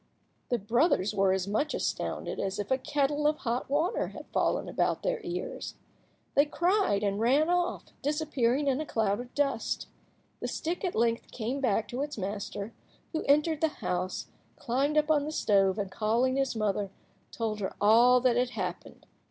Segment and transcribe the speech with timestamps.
[0.49, 4.67] The brothers were as much astounded as if a kettle of hot water had fallen
[4.67, 5.75] about their ears.
[6.33, 9.85] They cried out and ran off, disappearing in a cloud of dust.
[10.39, 12.73] The stick at length came back to its master,
[13.11, 14.25] who entered the house,
[14.55, 16.89] climbed up on the stove, and, calling his mother,
[17.31, 19.05] told her all that had happened.